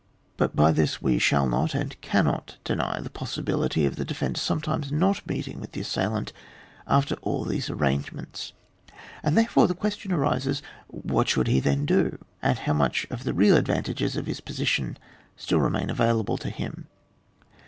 But 0.35 0.55
by 0.55 0.71
this 0.71 0.99
we 0.99 1.19
shall 1.19 1.47
not 1.47 1.75
and 1.75 1.95
cannot 2.01 2.57
deny 2.63 2.99
the 3.01 3.11
possibility 3.11 3.85
of 3.85 3.97
the 3.97 4.03
defender 4.03 4.39
some 4.39 4.59
times 4.59 4.91
not 4.91 5.27
meeting 5.27 5.59
with 5.59 5.73
the 5.73 5.81
assailant 5.81 6.33
after 6.87 7.13
all 7.21 7.43
these 7.43 7.69
arrangements, 7.69 8.53
and 9.21 9.37
therefore 9.37 9.67
the 9.67 9.75
question 9.75 10.11
arises, 10.11 10.63
what 10.87 11.27
he 11.29 11.33
should 11.33 11.63
then 11.65 11.85
do, 11.85 12.17
and 12.41 12.57
how 12.57 12.73
much 12.73 13.05
of 13.11 13.25
the 13.25 13.33
real 13.35 13.55
advantages 13.55 14.15
of 14.17 14.25
his 14.25 14.41
position 14.41 14.97
still 15.37 15.59
remain 15.59 15.91
available 15.91 16.39
to 16.39 16.49
him. 16.49 16.87